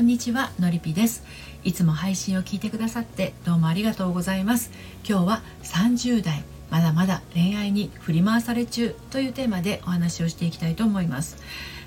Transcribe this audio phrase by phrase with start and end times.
[0.00, 1.24] んにちはのりぴです。
[1.62, 4.70] いつも配信を聞いてくださってどうもありがとうございます。
[5.06, 11.36] 今日は30代まだまだ恋愛に振り回され中というテーマでお話をしていきたいと思います。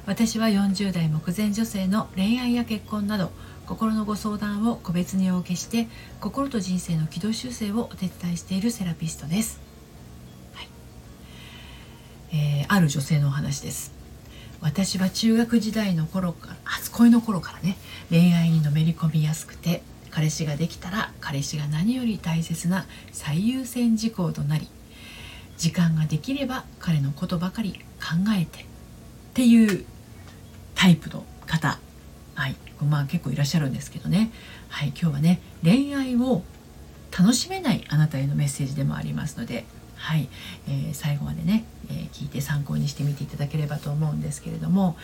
[0.05, 3.31] 私は40代目前女性の恋愛や結婚など
[3.65, 5.87] 心のご相談を個別にお受けして
[6.21, 9.59] 心と人生の軌道修正をお手伝いしているセラピストです、
[10.53, 10.67] はい。
[12.31, 14.02] えー、ある女性のお話です。
[14.63, 17.77] 私は中学時代の頃から初恋の頃からね
[18.09, 24.69] 恋愛にのめり込みやすくて彼氏ができたら彼氏が何より大切な最優先事項となり
[25.57, 28.65] 時間ができれば彼のことばかり考えてっ
[29.33, 29.85] ていう
[30.75, 31.77] タイプの方
[32.35, 32.55] はい
[32.89, 34.31] まあ結構いらっしゃるんですけどね。
[34.69, 36.41] はい今日はね恋愛を
[37.17, 39.65] 楽しめないあなたへのメッセージでもありますので
[40.03, 40.27] はい、
[40.67, 44.97] えー、最後までね、えー、聞いて参考にしてみていただければと思うんですけれども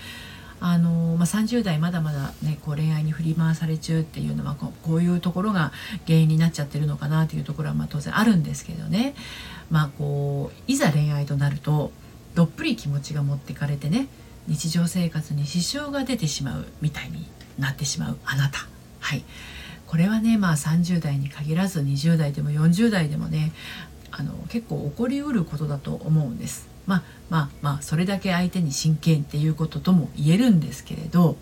[0.61, 5.71] あのまあ、30代まだまだ、ね、こう恋愛に振り回され中っていうのはこういうところが
[6.05, 9.15] 原因になっちゃってるのかなというところはま当然あるんですけどね、
[9.71, 11.93] まあ、こういざ恋愛となると
[12.35, 14.09] どっぷり気持ちが持ってかれてね
[14.47, 17.25] 日常生活に支障が出てしまうみたいに
[17.57, 18.67] なってしまうあなた。
[18.99, 19.23] はい。
[19.87, 23.51] これはねまあ30代に限らず20代でも40代でもね
[24.11, 26.67] あの結構起こりうることだと思うんです。
[26.85, 31.37] まあまあまあそれだけ相手に真剣っていうこととも言えるんですけれど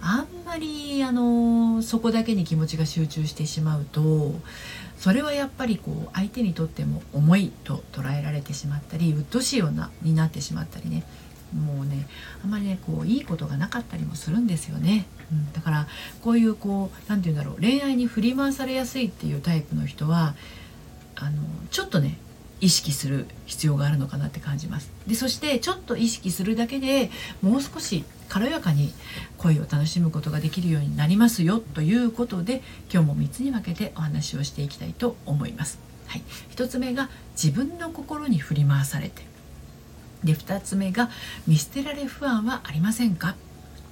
[0.00, 4.34] あんまりあのそこだけに気持ちが集中してしまうと
[4.96, 11.04] それはやっぱりこう相手にとっても重いと捉えられてしまったり鬱陶しいようなになってしまったりね
[11.54, 12.06] もうね
[12.42, 15.86] あんまりねこういいことがなかったりもするんですよね、うん、だから
[16.22, 20.34] こういうこう何て言うんだろう恋愛に振り回されやすいっていうタイプの人は
[21.20, 22.18] あのちょっとね
[22.60, 24.90] 意識する必要があるのかなって感じます。
[25.06, 27.10] でそしてちょっと意識するだけで
[27.42, 28.92] もう少し軽やかに
[29.38, 32.62] 恋を楽しむことができるようになりますよということで
[32.92, 35.78] 今日も3つに分けてお話をしていきたいと思います。
[36.06, 36.22] はい、
[36.54, 39.22] 1つ目が自分の心に振り回されて。
[40.22, 41.08] で2つ目が
[41.46, 43.36] 見捨てられ不安はありませんか？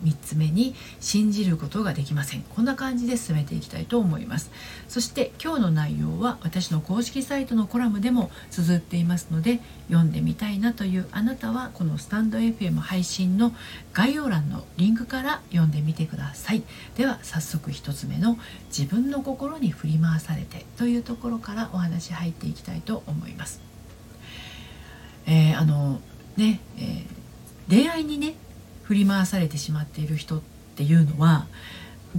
[0.05, 2.43] 3つ目に信じることができません。
[2.43, 4.51] こんな感じで進めていきたいと思います。
[4.89, 13.53] そして今日の内容は私の公式サイトのコラムでも綴っていますので読んでみたいなというあなたはこのスタンド FM 配信の
[13.93, 16.63] 概要欄のリンクから読んでみてください。
[16.97, 18.39] では早速1つ目の
[18.69, 23.61] 自分の心に振り回されてというところからお話入っていきたいと思います。
[25.27, 26.01] えー、あの
[26.37, 27.05] ね、えー、
[27.69, 28.35] 恋愛にね
[28.89, 30.41] 振り回されてしまっている人っ
[30.75, 31.47] ていうのは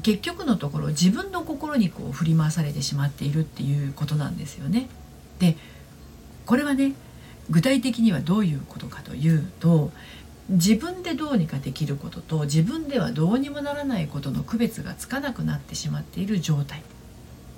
[0.03, 4.87] 結局のところ自分の心にこう振り回されてしまっているっていうことなんですよね。
[5.39, 5.57] で
[6.45, 6.93] これはね
[7.49, 9.91] 具体的にはどういうことかというと
[10.47, 16.83] 自分でどうにかできることと自分ではどうにもならないことの区別がつかなくなってしまっている状態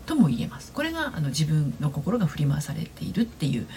[0.05, 0.71] とも言えます。
[0.71, 3.67] これがあの自分の心が振り回されているっていう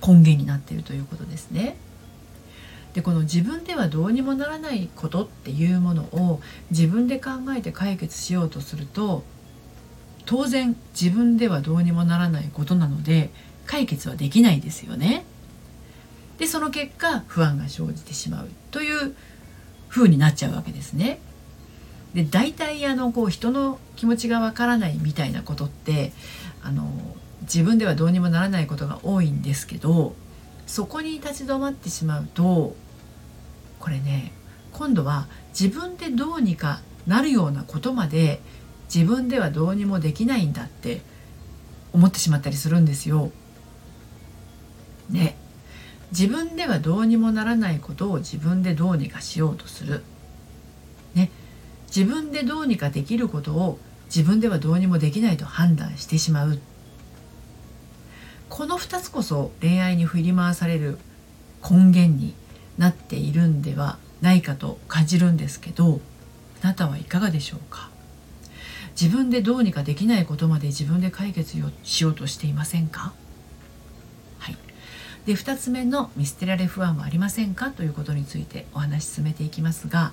[0.00, 1.76] 根源になっているということですね。
[2.94, 6.40] でこの自分ではどうにもならないことっていうものを
[6.70, 9.22] 自分で考えて解決しようとすると
[10.24, 13.30] 当然自分ではどうにもならないことなので
[13.66, 15.24] 解決はできないですよね。
[16.38, 19.14] でその結果不安が生じてしまうという
[19.88, 21.18] 風になっちゃうわけですね。
[22.14, 26.12] で大体あのこう人の気持ちがわからないみたいなことって
[26.62, 26.90] あの
[27.42, 30.14] 自分ではどうにもならないことが多いんですけど
[30.68, 32.76] そこに立ち止まってしまうと
[33.80, 34.32] これね
[34.72, 35.26] 今度は
[35.58, 38.40] 自分でどうにかなるようなことまで
[38.94, 41.00] 自分ではどうにもできないんだって
[41.92, 43.32] 思ってしまったりするんですよ。
[45.10, 45.36] ね
[46.10, 50.04] 自分ではどうにもならないことを自分でどうにかしようとする。
[51.14, 51.30] ね
[51.86, 53.78] 自分でどうにかできることを
[54.14, 56.60] 自分ではどうにもできないと判断してしまう
[58.58, 60.98] この2つこそ恋愛に振り回される
[61.62, 62.34] 根源に
[62.76, 66.00] なっているんではないかと感じるんですけど
[66.64, 67.88] あなたはいかがでしょうか？
[69.00, 73.12] 自分でどうにかできないことまで自分で解決しようとしていませんか？
[74.40, 74.56] はい。
[75.24, 77.70] で2つ目の見捨てられ不安はありませんか？
[77.70, 80.10] ということについてお話し進めていきますが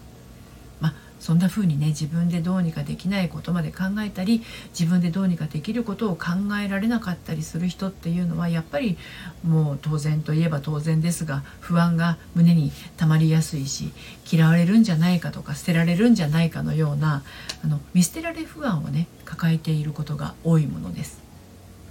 [1.20, 4.44] そんな風にね自分でどうにかできないことまで考えたり
[4.78, 6.26] 自分でどうにかできることを考
[6.64, 8.98] えられなかったりする人っていうのはやっぱり
[9.44, 13.92] もう当然といえば当然ですが不安が胸に溜まりやすいし
[14.32, 17.24] 嫌われるんじゃないかとか捨てられるんじゃないかのような
[17.64, 21.26] あの見捨てられ不安をね抱えていることが多いものです。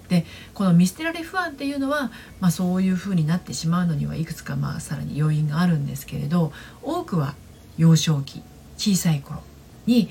[0.09, 7.35] でこの見捨てられ不安っていうのは、まあ、そういうふうになってしまうのにはいくつかまあさらに要因があるんですけれど多くは
[7.79, 8.43] 幼少期
[8.77, 9.41] 小さい頃
[9.87, 10.09] に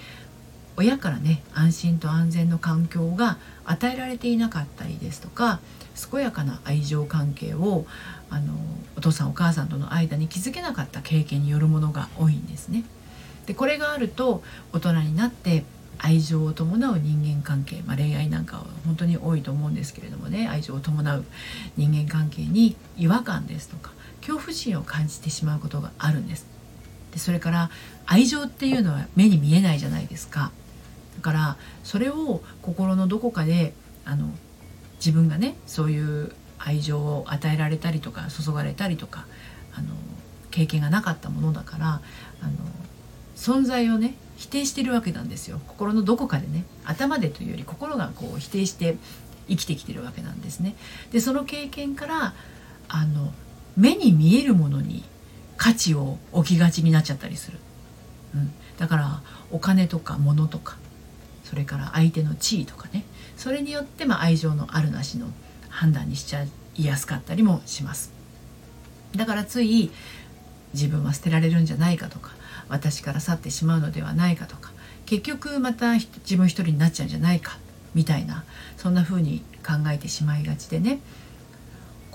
[0.76, 5.60] 親からね安心と安全の環境が与えられていなかったりですとか
[6.12, 7.86] 健やかな愛情関係を
[8.30, 8.54] あの
[8.98, 12.84] お父さんお母さんとの間に築けなかった経験によるものが多いんですね。
[13.46, 15.64] でこれがあると大人になって
[16.00, 21.24] 愛情を伴う人間関係、まあ、恋愛なんかは本当に多いと思うんですけれどもね愛情を伴う
[21.78, 26.53] 人間関係に違和感ですとか恐怖心を感じてしまうことがあるんです。
[27.14, 27.70] でそれから
[28.06, 30.52] 愛情っていうのは目に見えないじゃないですか。
[31.16, 33.74] だからそれを心のどこかで
[34.04, 34.30] あの
[34.98, 39.26] 自分がねそういう愛情を与えられたりとか注がれたりとか
[39.74, 39.88] あの
[40.50, 41.88] 経験がなかったものだから
[42.42, 42.54] あの
[43.36, 48.98] 存在をね否定してるわけなんですよ心のどこかでね頭でというより心がこう否定して
[49.48, 50.76] 生きてきてるわけなんですね。
[51.12, 52.34] でその経験から
[52.88, 53.34] あの
[53.76, 55.04] 目に見えるものに
[55.64, 57.58] 価値を置きがちになっちゃったりする、
[58.36, 60.76] うん、だからお金とか物とか
[61.46, 63.06] それから相手の地位とかね。
[63.38, 65.28] それによって、まあ、愛情のあるなしの
[65.70, 66.44] 判断にしちゃ
[66.76, 68.12] いやすかったりもします。
[69.16, 69.90] だからつい
[70.74, 72.32] 自分は捨てられるんじゃないかとか
[72.68, 74.72] 私から去ってしまうのではないかとか
[75.06, 77.58] 結局また自分一人になっちゃうんじゃないか
[77.94, 78.44] みたいな
[78.76, 81.00] そんな風に考えてしまいがちでね。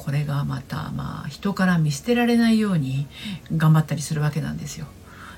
[0.09, 3.07] これがまたまあ人から見捨てられないように
[3.55, 4.87] 頑張ったりするわけなんですよ。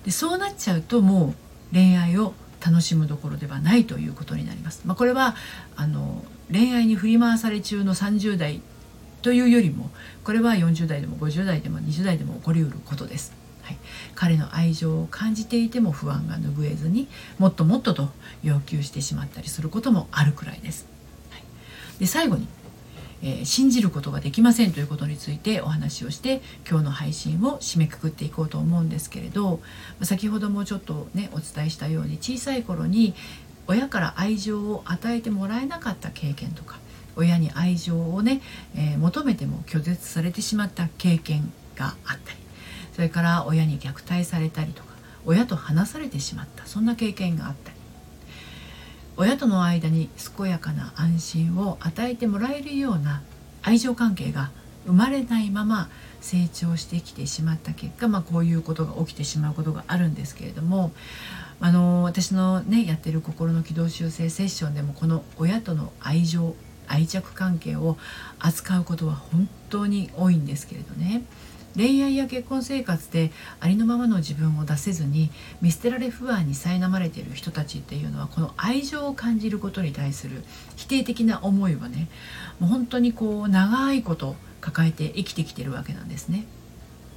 [0.04, 1.34] でそうなっちゃうとも
[1.72, 2.34] う恋愛を
[2.64, 4.82] 楽しむどころではないということになります。
[4.84, 5.34] まあ、これは
[5.74, 8.62] あの恋愛に振り回され中の30代
[9.22, 9.90] というよりも
[10.22, 13.32] これは40代でも50代でも20代でも起こりうることです。
[13.64, 13.76] はい、
[14.14, 17.08] 彼の愛情を感じていても不安が拭えずに
[17.40, 18.10] もっともっとと
[18.44, 20.86] 要求してしまったりすることもあるくらいです。
[21.30, 21.42] はい、
[21.98, 22.46] で最後に
[23.22, 29.60] えー、信じることができませんということについてお話をして今日の配信を締めくくっていこうと思うんですけれど
[30.02, 33.14] 先ほどもちょっとねお伝えしたように小さい頃に
[33.66, 36.78] 親から愛情を与えてもらえなかった経験とか
[37.16, 38.40] 親に愛情をね、
[38.74, 42.38] えー、求めても拒絶されてしまった経験があったり
[42.94, 44.90] それから親に虐待されたりとか
[45.24, 47.79] 親と話されてしまったそんな経験があったり。
[49.20, 53.20] 親との間に健やかな安心を与えてもらえるような
[53.60, 54.50] 愛情関係が
[54.86, 55.90] 生まれないまま
[56.22, 60.92] 成長してきてしまった結果、まあ、こういうことが起きてしまうことがあるんですけれども
[61.60, 66.54] あの私のねやってる心の軌道修正セッションでもこの親との愛情
[66.88, 67.98] 愛着関係を
[68.38, 71.24] 扱うことは本当に多いんですけれどね。
[71.76, 73.30] 恋愛や結婚生活で
[73.60, 75.30] ありのままの自分を出せずに
[75.60, 80.42] 見捨てられ不安に苛まれている人たちっていうのはこの愛情を感じることに対する
[80.76, 82.08] 否定的な思いはね
[82.58, 86.44] もう本当にこう長いこと抱えて生きてきてるわけなんですね。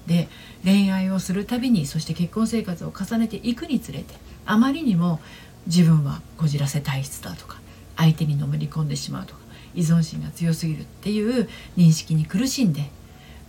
[0.08, 0.28] で
[0.64, 4.16] 恋愛をするたびにそして結婚生活を重ねていくにつれて
[4.46, 5.22] あまりにも
[5.68, 7.62] 自分はこじらせ体質だとか
[7.96, 9.40] 相手にのめり込んでしまうとか
[9.74, 11.48] 依存心が強すぎるっていう
[11.78, 12.90] 認識に苦しんで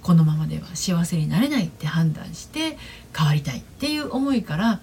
[0.05, 2.77] このままでは幸せになれないって判断して
[3.17, 4.81] 変わりたいっていう思いから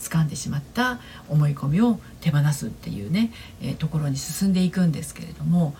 [0.00, 0.98] 掴んでしまった
[1.28, 3.32] 思い込みを手放すっていうね、
[3.62, 5.76] えー、ところに進んでいくんですけれども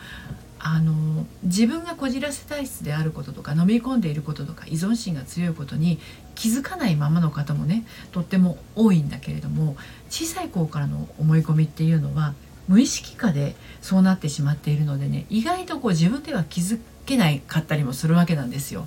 [0.61, 5.99] あの自分がこじらせ体質であることとか飲み込んでいることとか依存心が強いことに
[6.37, 9.77] 気づかないままの方もねとっても多いんだけれども
[10.09, 12.35] 小さい頃からの思い込みっていうのは
[12.69, 18.87] 無意識化でそうなってしまっているのでね意外とこう自分では気づけないかったりもするわけなんですよ。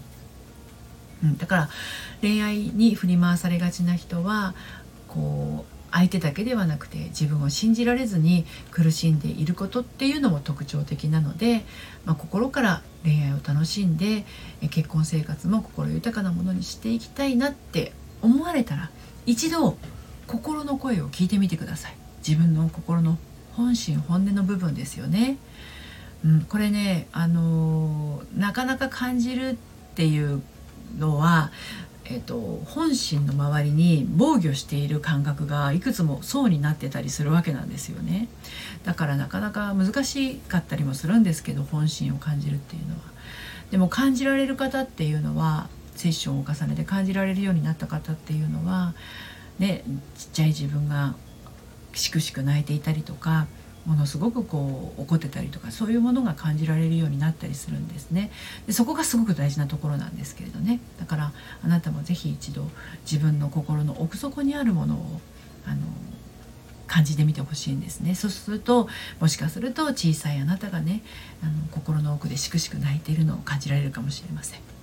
[1.24, 1.70] うん、だから
[2.22, 4.54] 恋愛に振り回されがちな人は
[5.08, 11.64] こう相手だけではなくて自分を信じられずに苦しんでいることっていうのも特徴的なので、
[12.06, 14.26] まあ、心から恋愛を楽しんで
[14.70, 18.90] 結婚生活も心豊かなものにしていきたいなって思われたら
[19.26, 19.78] 一度
[20.28, 21.96] 心の声を聞いてみてください
[22.28, 23.18] 自分の心の
[23.54, 25.38] 本心本音の部分ですよね。
[26.26, 29.56] うん、これね、あのー、なかなか感じるっ
[29.96, 30.42] ていう
[30.98, 31.52] のは、
[32.06, 38.30] えーと、本心の周りに防御している感覚がいくつも層になってたりするわけなんですよね。
[38.86, 43.02] だからなかなか難しかったりもするんですけど本心を感じるっていうのは。
[43.72, 48.94] でも感じられる方っていうのはセッションを重ねて感じられるようになった方っていうのは
[49.60, 49.84] ね
[50.18, 51.16] ちっちゃい自分が
[51.94, 53.48] しくしく泣いていたりとか
[53.88, 58.32] ものすごくこう怒ってたりとかそういうものが感じられるようになったりするんですね。
[58.68, 60.82] でそこがすごく大事なところなんですけれどね。
[61.00, 61.32] だから
[61.64, 62.70] あなたも是非一度
[63.10, 65.22] 自分の心の奥底にあるものを
[65.66, 65.78] あの
[66.86, 68.14] 感じてみてほしいんですね。
[68.14, 68.90] そうすると
[69.22, 71.02] もしかすると小さいあなたがね
[71.42, 74.77] あの心の奥でしくしく泣いているのを感じられるかもしれません。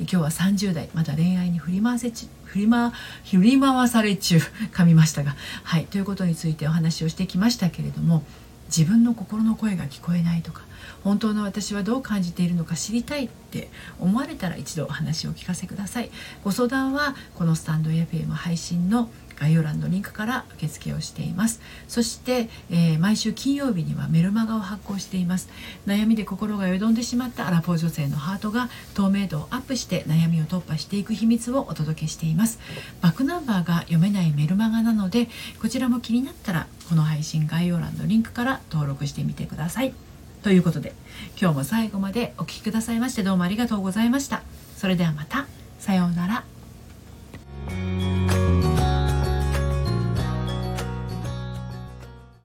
[0.00, 2.90] 今日は30代まだ恋愛に振り回せち振り回
[3.24, 8.22] 振り回され中噛みましたがはいということについてお話をしてきましたけれども
[8.66, 10.62] 自分の心の声が聞こえないとか
[11.04, 16.10] 本当の私はどう感じているのか知りたいって思われたら一度お話をお聞かせください。
[16.44, 21.60] ご相談はこのスタンド FM 配信の概要欄のリンクから受付をしています。
[21.86, 25.48] そして、えー、毎週金曜日にはメルマガを発行しています。
[25.86, 32.58] 悩みで心がよどんでしまったアラフォー女性のハートが透明度をアップして悩みを突破していく秘密をお届けしています。
[33.00, 35.28] バックナンバーが読めないメルマガなので
[35.60, 39.94] こちらも気になったらこの配信概要欄のリンクから登録してみてください。
[40.42, 40.94] ということで
[41.40, 44.42] 今日も最後までお聴きくださいましてどうもありがとうございました。
[44.76, 45.46] それではまた。
[45.78, 46.44] さようなら。